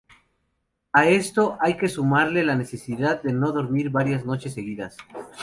[0.93, 4.97] A esto hay que sumarle la necesidad de no dormir varias noches seguidas.